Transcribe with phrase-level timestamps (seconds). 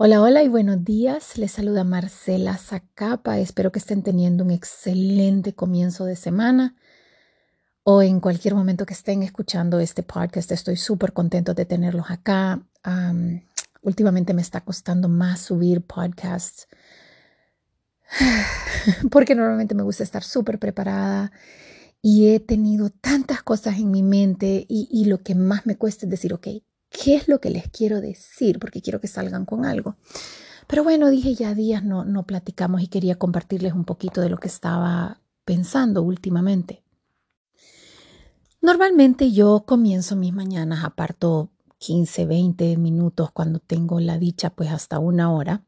[0.00, 1.38] Hola, hola y buenos días.
[1.38, 3.40] Les saluda Marcela Zacapa.
[3.40, 6.76] Espero que estén teniendo un excelente comienzo de semana
[7.82, 10.52] o en cualquier momento que estén escuchando este podcast.
[10.52, 12.62] Estoy súper contento de tenerlos acá.
[13.82, 16.68] últimamente me está costando más subir podcasts
[19.10, 21.32] porque normalmente me gusta estar súper preparada
[22.00, 26.06] y he tenido tantas cosas en mi mente y, y lo que más me cuesta
[26.06, 26.46] es decir, ok,
[26.90, 29.96] qué es lo que les quiero decir, porque quiero que salgan con algo.
[30.66, 34.38] Pero bueno, dije ya días no, no platicamos y quería compartirles un poquito de lo
[34.38, 36.82] que estaba pensando últimamente.
[38.60, 44.98] Normalmente yo comienzo mis mañanas, aparto 15, 20 minutos cuando tengo la dicha, pues hasta
[44.98, 45.62] una hora,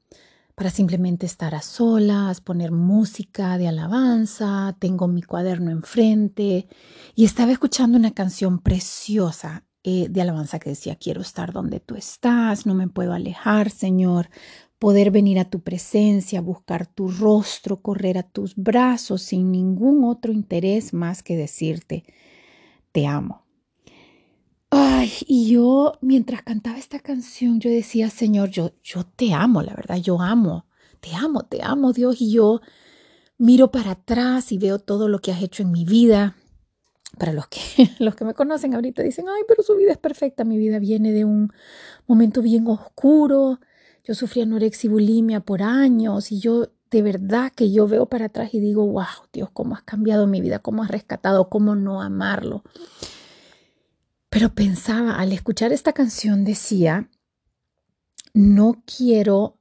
[0.54, 6.68] para simplemente estar a solas, poner música de alabanza, tengo mi cuaderno enfrente
[7.14, 11.94] y estaba escuchando una canción preciosa eh, de alabanza que decía, quiero estar donde tú
[11.94, 14.28] estás, no me puedo alejar, Señor,
[14.78, 20.32] poder venir a tu presencia, buscar tu rostro, correr a tus brazos sin ningún otro
[20.32, 22.04] interés más que decirte,
[22.92, 23.46] te amo.
[24.70, 29.74] Ay, y yo mientras cantaba esta canción, yo decía, Señor, yo, yo te amo, la
[29.74, 30.66] verdad, yo amo,
[31.00, 32.60] te amo, te amo, Dios, y yo
[33.36, 36.36] miro para atrás y veo todo lo que has hecho en mi vida,
[37.18, 37.60] para los que,
[37.98, 41.12] los que me conocen ahorita dicen, ay, pero su vida es perfecta, mi vida viene
[41.12, 41.52] de un
[42.06, 43.60] momento bien oscuro,
[44.04, 48.26] yo sufrí anorexia y bulimia por años y yo de verdad que yo veo para
[48.26, 52.02] atrás y digo, wow, Dios, cómo has cambiado mi vida, cómo has rescatado, cómo no
[52.02, 52.64] amarlo.
[54.28, 57.08] Pero pensaba, al escuchar esta canción decía,
[58.34, 59.58] no quiero,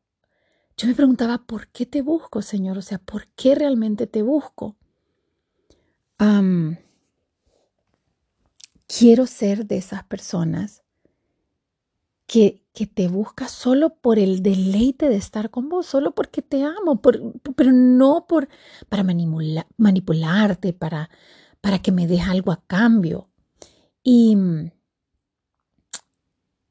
[0.77, 2.77] yo me preguntaba, ¿por qué te busco, Señor?
[2.77, 4.75] O sea, ¿por qué realmente te busco?
[8.89, 10.83] Quiero ser de esas personas
[12.25, 16.63] que, que, te busca solo por el deleite de estar con vos, solo porque te
[16.63, 18.49] amo, pero no por,
[18.87, 21.09] para manipularte, para,
[21.61, 23.29] para que me des algo a cambio.
[24.03, 24.37] Y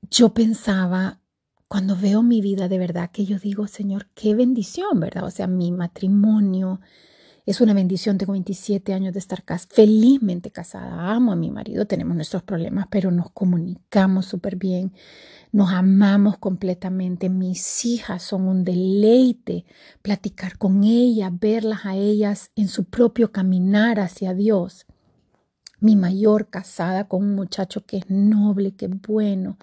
[0.02, 1.20] yo pensaba,
[1.66, 5.24] cuando veo mi vida de verdad, que yo digo, Señor, qué bendición, ¿verdad?
[5.24, 6.80] O sea, mi matrimonio,
[7.48, 12.14] es una bendición, tengo 27 años de estar felizmente casada, amo a mi marido, tenemos
[12.14, 14.92] nuestros problemas, pero nos comunicamos súper bien,
[15.50, 19.64] nos amamos completamente, mis hijas son un deleite
[20.02, 24.84] platicar con ellas, verlas a ellas en su propio caminar hacia Dios.
[25.80, 29.56] Mi mayor casada con un muchacho que es noble, que es bueno.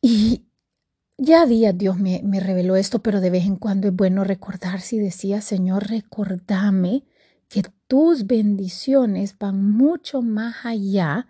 [0.00, 0.47] Y,
[1.18, 4.80] ya día Dios me, me, reveló esto, pero de vez en cuando es bueno recordar
[4.80, 7.04] si decía, Señor, recordame
[7.48, 11.26] que tus bendiciones van mucho más allá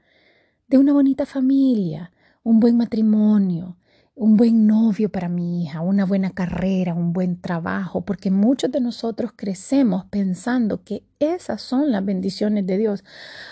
[0.68, 2.12] de una bonita familia,
[2.42, 3.76] un buen matrimonio,
[4.18, 8.80] un buen novio para mi hija, una buena carrera, un buen trabajo, porque muchos de
[8.80, 13.04] nosotros crecemos pensando que esas son las bendiciones de Dios.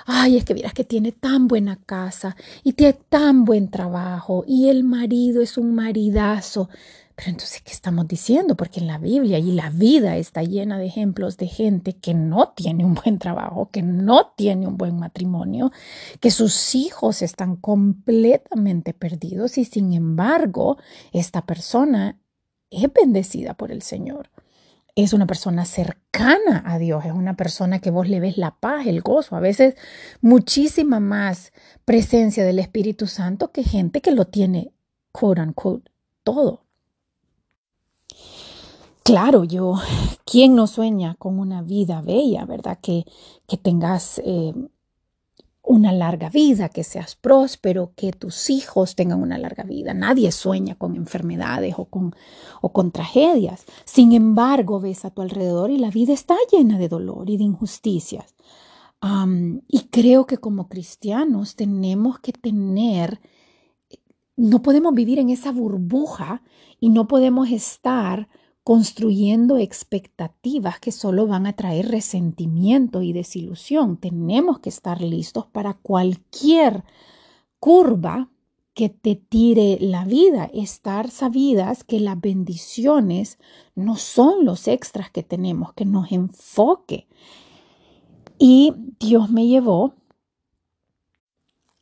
[0.06, 4.69] Ay, es que miras que tiene tan buena casa y tiene tan buen trabajo y
[4.69, 6.69] el marido es un maridazo.
[7.16, 8.56] Pero entonces, ¿qué estamos diciendo?
[8.56, 12.50] Porque en la Biblia y la vida está llena de ejemplos de gente que no
[12.50, 15.72] tiene un buen trabajo, que no tiene un buen matrimonio,
[16.21, 20.77] que sus hijos están completamente perdidos y sin embargo,
[21.10, 22.19] esta persona
[22.71, 24.31] es bendecida por el Señor.
[24.94, 28.87] Es una persona cercana a Dios, es una persona que vos le ves la paz,
[28.87, 29.75] el gozo, a veces
[30.21, 31.54] muchísima más
[31.87, 34.72] presencia del Espíritu Santo que gente que lo tiene,
[35.12, 35.91] quote unquote,
[36.22, 36.66] todo.
[39.06, 39.75] Claro, yo,
[40.25, 42.81] ¿quién no sueña con una vida bella, verdad?
[42.83, 43.05] Que,
[43.47, 44.53] que tengas eh,
[45.62, 49.95] una larga vida, que seas próspero, que tus hijos tengan una larga vida.
[49.95, 52.16] Nadie sueña con enfermedades o con,
[52.61, 53.65] o con tragedias.
[53.84, 57.45] Sin embargo, ves a tu alrededor y la vida está llena de dolor y de
[57.45, 58.34] injusticias.
[59.69, 63.21] y creo que como cristianos tenemos que tener,
[64.34, 66.42] no podemos vivir en esa burbuja
[66.80, 68.28] y no podemos estar
[68.66, 73.97] construyendo expectativas que solo van a traer resentimiento y desilusión.
[73.97, 76.83] Tenemos que estar listos para cualquier
[77.60, 78.28] curva
[78.74, 83.39] que te tire la vida, estar sabidas que las bendiciones
[83.77, 87.07] no son los extras que tenemos, que nos enfoque.
[88.36, 89.95] Y Dios me llevó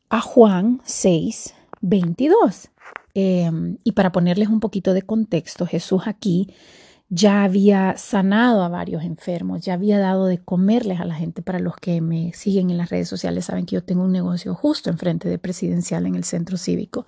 [0.09, 2.69] a Juan 6, 22.
[3.17, 6.53] Em, y para ponerles un poquito de contexto, Jesús aquí
[7.07, 11.41] ya había sanado a varios enfermos, ya había dado de comerles a la gente.
[11.41, 14.53] Para los que me siguen en las redes sociales saben que yo tengo un negocio
[14.53, 17.05] justo enfrente de Presidencial en el centro cívico.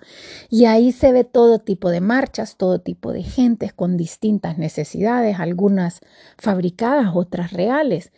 [0.48, 5.38] Y ahí se ve todo tipo de marchas, todo tipo de gentes con distintas necesidades,
[5.40, 6.00] algunas
[6.38, 8.12] fabricadas, otras reales.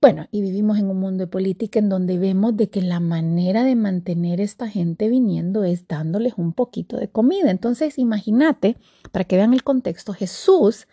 [0.00, 3.64] Bueno, y vivimos en un mundo de política en donde vemos de que la manera
[3.64, 7.50] de mantener esta gente viniendo es dándoles un poquito de comida.
[7.50, 8.76] Entonces, imagínate,
[9.10, 10.86] para que vean el contexto, Jesús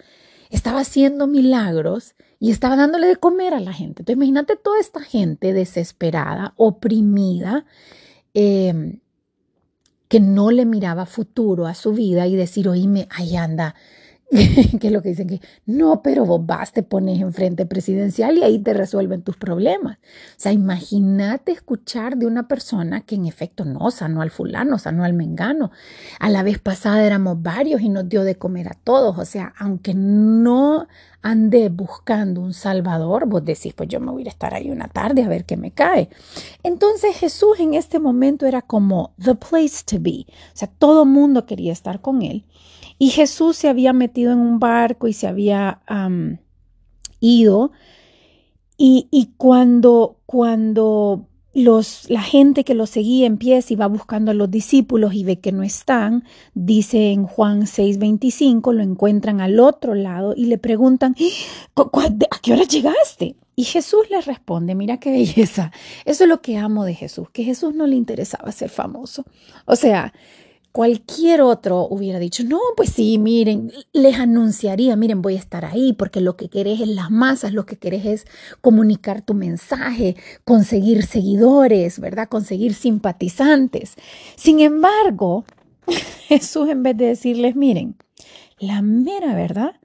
[0.50, 4.02] estaba haciendo milagros y estaba dándole de comer a la gente.
[4.02, 7.66] Entonces, imagínate toda esta gente desesperada, oprimida,
[8.34, 9.02] em,
[10.08, 13.76] que no le miraba futuro a su vida y decir, oíme, ahí anda
[14.80, 18.44] que es lo que dicen que no, pero vos vas, te pones enfrente presidencial y
[18.44, 19.98] ahí te resuelven tus problemas.
[19.98, 25.04] O sea, imagínate escuchar de una persona que en efecto no sanó al fulano, sanó
[25.04, 25.72] al mengano.
[26.20, 29.18] A la vez pasada éramos varios y nos dio de comer a todos.
[29.18, 30.88] O sea, aunque no
[31.22, 35.24] ande buscando un salvador, vos decís, pues yo me voy a estar ahí una tarde
[35.24, 36.10] a ver qué me cae.
[36.62, 40.26] Entonces Jesús en este momento era como the place to be.
[40.30, 42.46] O sea, todo mundo quería estar con él.
[42.98, 45.82] Y Jesús se había metido en un barco y se había
[47.20, 47.72] ido.
[48.78, 54.52] Y, cuando, cuando los, la gente que lo seguía empieza y va buscando a los
[54.52, 60.34] discípulos y ve que no están, dice en Juan 6:25, lo encuentran al otro lado
[60.36, 61.16] y le preguntan,
[61.76, 63.38] ¿a qué hora llegaste?
[63.56, 65.72] Y Jesús les responde, mira qué belleza,
[66.04, 69.24] eso es lo que amo de Jesús, que Jesús no le interesaba ser famoso.
[69.66, 70.14] O sea,
[70.76, 75.94] Cualquier otro hubiera dicho, no, pues sí, miren, les anunciaría, miren, voy a estar ahí
[75.94, 78.26] porque lo que querés es las masas, lo que querés es
[78.60, 82.28] comunicar tu mensaje, conseguir seguidores, ¿verdad?
[82.28, 83.96] Conseguir simpatizantes.
[84.36, 85.46] Sin embargo,
[86.28, 87.96] Jesús en vez de decirles, miren,
[88.60, 89.80] la mera verdad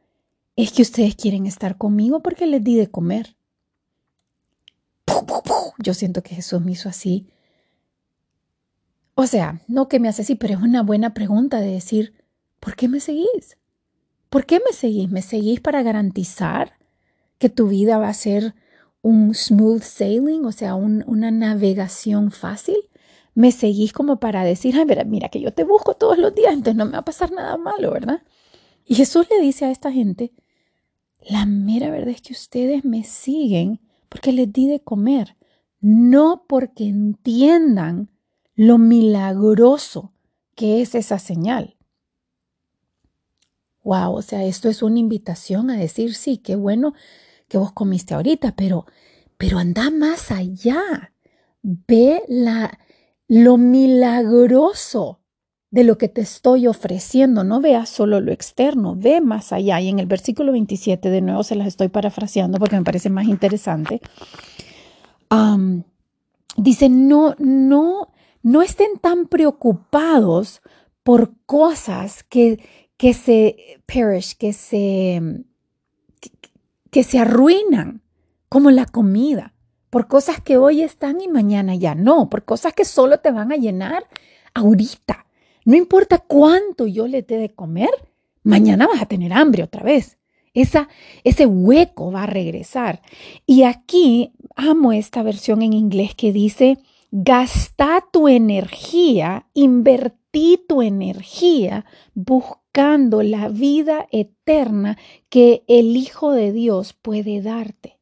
[0.57, 3.37] es que ustedes quieren estar conmigo porque les di de comer.
[5.79, 7.29] Yo siento que Jesús me hizo así
[9.21, 12.15] o sea, no que me hace así, pero es una buena pregunta de decir,
[12.59, 13.59] ¿por qué me seguís?
[14.31, 15.11] ¿Por qué me seguís?
[15.11, 16.79] ¿Me seguís para garantizar
[17.39, 18.55] que tu vida va a ser
[19.03, 22.77] un smooth sailing, o sea, una navegación fácil?
[23.35, 26.53] ¿Me seguís como para decir, ay, mira, mira, que yo te busco todos los días,
[26.53, 28.23] entonces no me va a pasar nada malo, ¿verdad?
[28.87, 30.33] Y Jesús le dice a esta gente,
[31.29, 35.37] la mera verdad es que ustedes me siguen porque les di de comer,
[35.81, 38.10] no porque entiendan
[38.61, 40.13] lo milagroso
[40.55, 41.79] que es esa señal.
[43.83, 46.93] Wow, o sea, esto es una invitación a decir, sí, qué bueno
[47.49, 48.85] que vos comiste ahorita, pero,
[49.39, 51.15] pero anda más allá.
[51.63, 52.79] Ve la,
[53.29, 55.21] lo milagroso
[55.71, 57.45] de lo que te estoy ofreciendo.
[57.45, 59.81] No veas solo lo externo, ve más allá.
[59.81, 63.27] Y en el versículo 27, de nuevo se las estoy parafraseando porque me parece más
[63.27, 64.03] interesante.
[66.59, 68.11] dice, no, no,
[68.43, 70.63] no estén tan preocupados
[71.03, 72.63] por cosas que,
[72.97, 75.45] que se perish, que se,
[76.91, 78.03] que, se arruinan,
[78.49, 79.55] como la comida,
[79.91, 83.53] por cosas que hoy están y mañana ya no, por cosas que solo te van
[83.53, 84.07] a llenar
[84.55, 85.27] ahorita.
[85.65, 87.91] No importa cuánto yo le dé de comer,
[88.43, 90.19] mañana vas a tener hambre otra vez.
[90.53, 90.89] Esa,
[91.23, 93.03] ese hueco va a regresar.
[93.47, 96.79] Y aquí amo esta versión en inglés que dice,
[97.13, 101.85] Gasta tu energía, invertí tu energía
[102.15, 104.97] buscando la vida eterna
[105.29, 107.99] que el Hijo de Dios puede darte.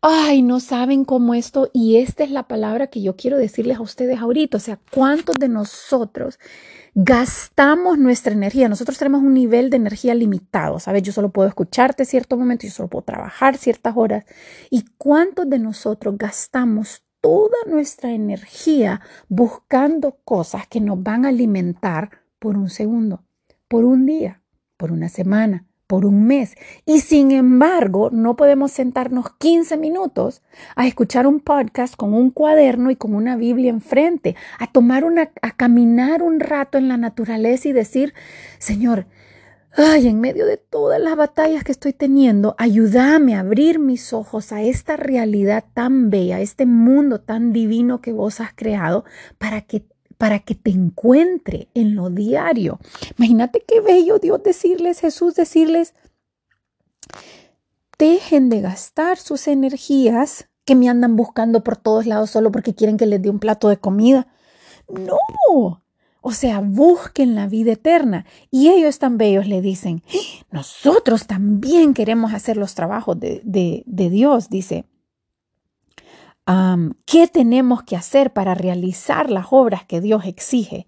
[0.00, 3.82] Ay, no saben cómo esto, y esta es la palabra que yo quiero decirles a
[3.82, 6.40] ustedes ahorita, o sea, ¿cuántos de nosotros
[6.94, 8.70] gastamos nuestra energía?
[8.70, 11.02] Nosotros tenemos un nivel de energía limitado, ¿sabes?
[11.02, 14.24] Yo solo puedo escucharte cierto momento, yo solo puedo trabajar ciertas horas.
[14.70, 19.00] ¿Y cuántos de nosotros gastamos toda nuestra energía
[19.30, 23.22] buscando cosas que nos van a alimentar por un segundo,
[23.68, 24.42] por un día,
[24.76, 26.56] por una semana, por un mes.
[26.84, 30.42] Y sin embargo, no podemos sentarnos 15 minutos
[30.74, 35.30] a escuchar un podcast con un cuaderno y con una Biblia enfrente, a tomar una,
[35.42, 38.14] a caminar un rato en la naturaleza y decir,
[38.58, 39.06] Señor,
[39.74, 44.52] Ay, en medio de todas las batallas que estoy teniendo, ayúdame a abrir mis ojos
[44.52, 49.04] a esta realidad tan bella, este mundo tan divino que vos has creado
[49.38, 49.86] para que
[50.18, 52.78] para que te encuentre en lo diario.
[53.18, 55.94] Imagínate qué bello Dios decirles, Jesús decirles,
[57.98, 62.98] dejen de gastar sus energías que me andan buscando por todos lados solo porque quieren
[62.98, 64.28] que les dé un plato de comida.
[64.88, 65.81] No,
[66.22, 68.24] O sea, busquen la vida eterna.
[68.50, 70.02] Y ellos tan bellos le dicen,
[70.50, 74.86] nosotros también queremos hacer los trabajos de, Dios, dice.
[77.04, 80.86] ¿Qué tenemos que hacer para realizar las obras que Dios exige?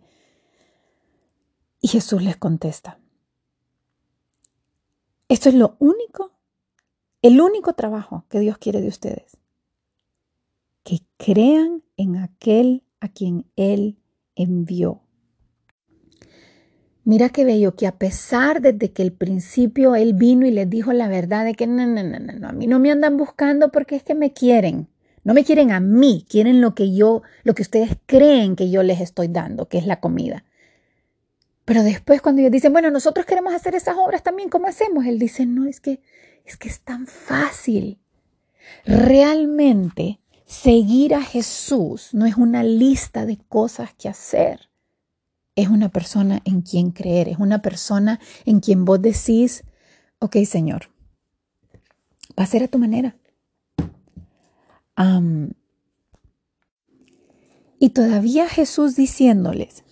[1.81, 2.99] Y Jesús les contesta,
[5.29, 6.33] esto es lo único,
[7.23, 9.37] el único trabajo que Dios quiere de ustedes.
[10.83, 13.99] Que crean en aquel a quien Él
[14.35, 15.04] envió.
[17.05, 20.93] Mira qué bello que a pesar de que el principio Él vino y les dijo
[20.95, 23.97] la verdad de que no, no, no, no, a mí no me andan buscando porque
[23.97, 24.89] es que me quieren.
[25.23, 28.83] No me quieren a mí, quieren lo que yo, lo que ustedes creen que yo
[28.83, 30.45] les estoy dando, que es la comida.
[31.65, 35.07] Pero después cuando ellos dicen, bueno, nosotros queremos hacer esas obras también, ¿cómo hacemos?
[35.07, 36.01] Él dice, no, es que
[36.45, 37.99] es que es tan fácil.
[38.85, 44.69] Realmente seguir a Jesús no es una lista de cosas que hacer.
[45.57, 49.65] Es una persona en quien creer, es una persona en quien vos decís,
[50.19, 50.91] ok Señor,
[52.39, 53.17] va a ser a tu manera.
[57.79, 59.85] y todavía Jesús diciéndoles,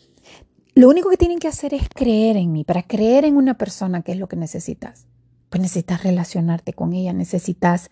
[0.74, 2.64] lo único que tienen que hacer es creer en mí.
[2.64, 5.06] Para creer en una persona, ¿qué es lo que necesitas?
[5.50, 7.90] Pues necesitas relacionarte con ella, necesitas,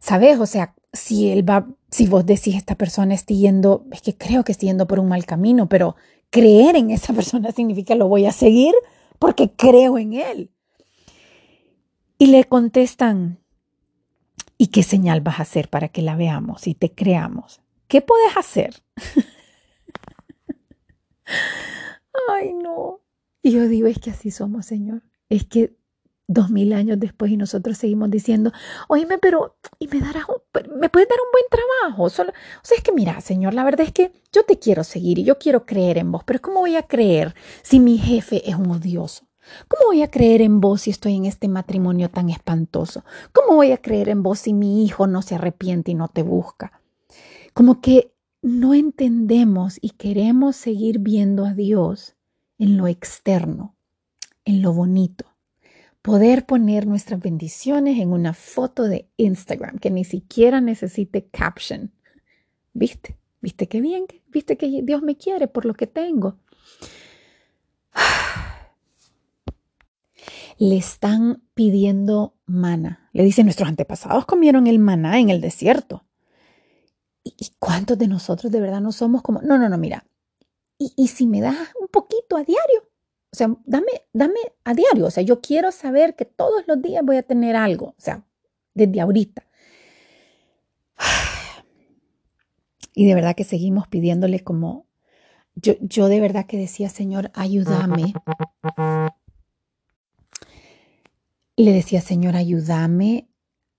[0.00, 0.38] ¿sabes?
[0.38, 4.44] O sea, si él va, si vos decís esta persona está yendo, es que creo
[4.44, 5.96] que está yendo por un mal camino, pero
[6.30, 8.74] creer en esa persona significa lo voy a seguir
[9.18, 10.50] porque creo en él.
[12.18, 13.40] Y le contestan,
[14.58, 17.60] ¿y qué señal vas a hacer para que la veamos y te creamos?
[17.88, 18.82] ¿Qué puedes hacer?
[22.28, 23.00] Ay, no.
[23.42, 25.02] Y yo digo, es que así somos, Señor.
[25.28, 25.76] Es que
[26.30, 28.52] dos mil años después y nosotros seguimos diciendo,
[28.88, 30.26] oíme, pero, y me darás,
[30.78, 32.08] me puedes dar un buen trabajo.
[32.08, 35.18] Solo, o sea, es que mira, Señor, la verdad es que yo te quiero seguir
[35.18, 38.54] y yo quiero creer en vos, pero ¿cómo voy a creer si mi jefe es
[38.54, 39.26] un odioso?
[39.66, 43.04] ¿Cómo voy a creer en vos si estoy en este matrimonio tan espantoso?
[43.32, 46.22] ¿Cómo voy a creer en vos si mi hijo no se arrepiente y no te
[46.22, 46.80] busca?
[47.54, 52.14] Como que no entendemos y queremos seguir viendo a Dios
[52.58, 53.74] en lo externo,
[54.44, 55.29] en lo bonito.
[56.02, 61.92] Poder poner nuestras bendiciones en una foto de Instagram que ni siquiera necesite caption.
[62.72, 63.18] ¿Viste?
[63.40, 64.06] ¿Viste qué bien?
[64.28, 66.38] ¿Viste que Dios me quiere por lo que tengo?
[70.58, 73.08] Le están pidiendo mana.
[73.12, 76.04] Le dicen, nuestros antepasados comieron el maná en el desierto.
[77.24, 80.06] ¿Y cuántos de nosotros de verdad no somos como, no, no, no, mira,
[80.96, 82.88] y, si me das un poquito a diario,
[83.32, 87.04] o sea, dame, dame a diario, o sea, yo quiero saber que todos los días
[87.04, 88.24] voy a tener algo, o sea,
[88.74, 89.46] desde ahorita.
[92.92, 94.84] Y de verdad que seguimos pidiéndole como,
[95.54, 98.12] yo, yo de verdad que decía, Señor, ayúdame.
[101.56, 103.30] Le decía, Señor, ayúdame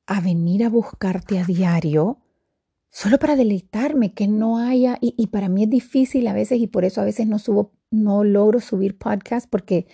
[0.08, 2.22] a venir a buscarte a diario
[2.90, 6.86] solo para deleitarme, que no haya, y, para mí es difícil a veces y por
[6.86, 9.86] eso a veces no subo, no logro subir podcast porque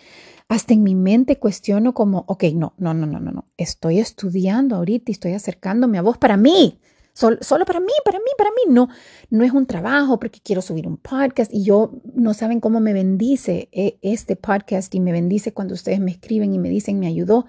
[0.47, 4.75] hasta en mi mente cuestiono como, ok, no, no, no, no, no, no, estoy estudiando
[4.75, 6.79] ahorita y estoy acercándome a vos para mí,
[7.11, 8.87] solo, solo para mí, para mí, para mí, no,
[9.29, 12.93] no es un trabajo porque quiero subir un podcast y yo no saben cómo me
[12.93, 17.07] bendice eh, este podcast y me bendice cuando ustedes me escriben y me dicen me
[17.07, 17.45] ayudó,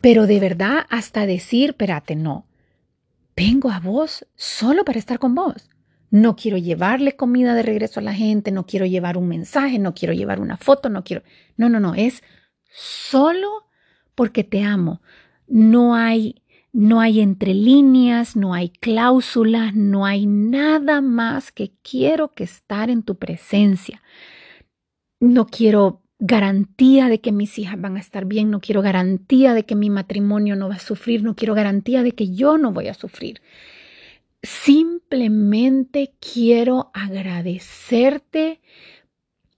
[0.00, 2.46] pero de verdad hasta decir, espérate, no
[3.36, 5.68] vengo a vos solo para estar con vos.
[6.16, 9.92] No quiero llevarle comida de regreso a la gente, no quiero llevar un mensaje, no
[9.92, 11.22] quiero llevar una foto, no quiero...
[11.58, 12.22] No, no, no, es
[12.72, 13.66] solo
[14.14, 15.02] porque te amo.
[15.46, 16.42] No hay
[16.72, 22.88] no hay entre líneas, no hay cláusulas, no hay nada más que quiero que estar
[22.88, 24.02] en tu presencia.
[25.20, 29.64] No quiero garantía de que mis hijas van a estar bien, no quiero garantía de
[29.66, 32.88] que mi matrimonio no va a sufrir, no quiero garantía de que yo no voy
[32.88, 33.42] a sufrir.
[34.42, 38.60] Simplemente quiero agradecerte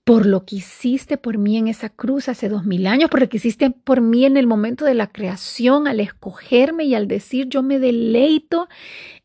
[0.09, 3.29] por lo que hiciste por mí en esa cruz hace dos mil años, por lo
[3.29, 7.47] que hiciste por mí en el momento de la creación, al escogerme y al decir
[7.47, 8.67] yo me deleito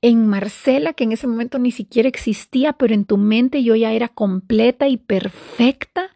[0.02, 3.92] en Marcela, que en ese momento ni siquiera existía, pero en tu mente yo ya
[3.92, 6.10] era completa y perfecta.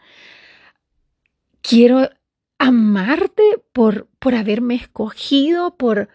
[1.63, 2.11] Quiero
[2.59, 3.43] amarte
[3.73, 6.11] por, por haberme escogido, por,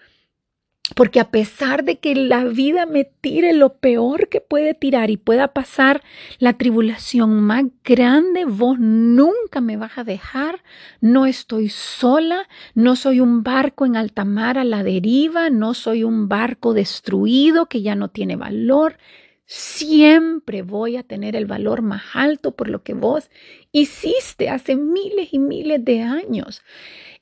[0.95, 5.17] porque a pesar de que la vida me tire lo peor que puede tirar y
[5.17, 6.03] pueda pasar
[6.39, 10.63] la tribulación más grande, vos nunca me vas a dejar.
[11.01, 16.03] No estoy sola, no soy un barco en alta mar a la deriva, no soy
[16.03, 18.97] un barco destruido que ya no tiene valor.
[19.45, 23.29] Siempre voy a tener el valor más alto por lo que vos
[23.71, 26.61] hiciste hace miles y miles de años.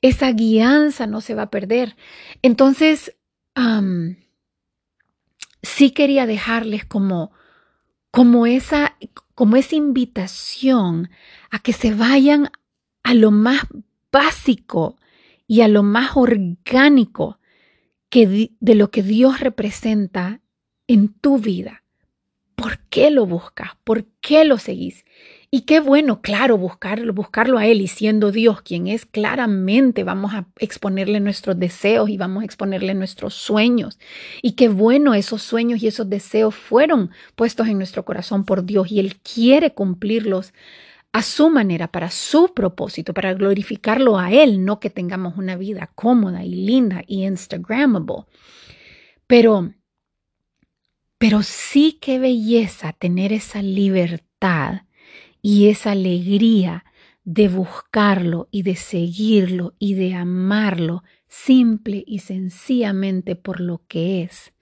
[0.02, 1.96] Esa guianza no se va a perder.
[2.42, 3.16] Entonces,
[5.62, 7.32] sí quería dejarles como,
[8.10, 8.96] como, esa,
[9.34, 11.10] como esa invitación
[11.50, 12.50] a que se vayan
[13.02, 13.66] a lo más
[14.10, 14.96] básico
[15.46, 17.38] y a lo más orgánico
[18.10, 20.40] que de lo que Dios representa
[20.86, 21.82] en tu vida.
[22.54, 23.70] ¿Por qué lo buscas?
[23.84, 25.04] ¿Por qué lo seguís?
[25.54, 30.32] Y qué bueno, claro, buscarlo, buscarlo a Él y siendo Dios quien es, claramente vamos
[30.32, 33.98] a exponerle nuestros deseos y vamos a exponerle nuestros sueños.
[34.40, 38.90] Y qué bueno esos sueños y esos deseos fueron puestos en nuestro corazón por Dios
[38.90, 40.54] y Él quiere cumplirlos
[41.12, 45.90] a su manera, para su propósito, para glorificarlo a Él, no que tengamos una vida
[45.94, 48.24] cómoda y linda y Instagramable.
[49.26, 49.74] Pero,
[51.18, 54.84] pero sí qué belleza tener esa libertad
[55.42, 56.84] y esa alegría
[57.24, 64.52] de buscarlo y de seguirlo y de amarlo simple y sencillamente por lo que es.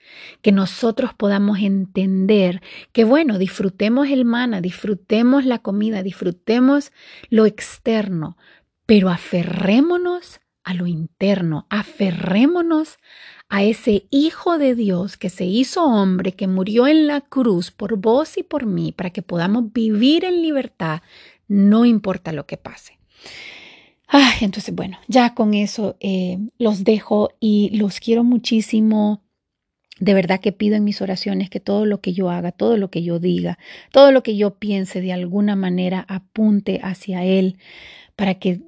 [0.43, 6.93] Que nosotros podamos entender que, bueno, disfrutemos el mana, disfrutemos la comida, disfrutemos
[7.29, 8.37] lo externo,
[8.87, 12.99] pero aferrémonos a lo interno, aferrémonos
[13.49, 17.97] a ese Hijo de Dios que se hizo hombre, que murió en la cruz por
[17.97, 21.03] vos y por mí, para que podamos vivir en libertad,
[21.49, 22.99] no importa lo que pase.
[24.13, 29.23] Ah, entonces, bueno, ya con eso eh, los dejo y los quiero muchísimo.
[30.01, 32.91] De verdad que pido en mis oraciones que todo lo que yo haga, todo lo
[32.91, 33.59] que yo diga,
[33.93, 37.59] todo lo que yo piense de alguna manera apunte hacia Él
[38.17, 38.63] para que,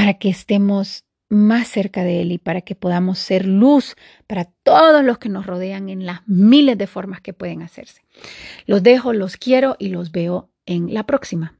[0.00, 5.04] para que estemos más cerca de Él y para que podamos ser luz para todos
[5.04, 8.00] los que nos rodean en las miles de formas que pueden hacerse.
[8.64, 11.59] Los dejo, los quiero y los veo en la próxima.